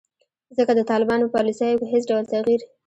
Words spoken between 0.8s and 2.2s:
طالبانو په پالیسیو کې هیڅ